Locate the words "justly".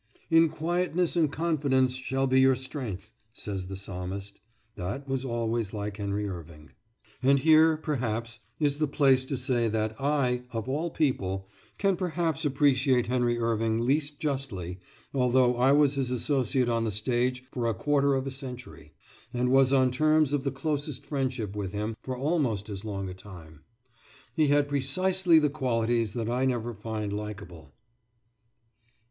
14.19-14.79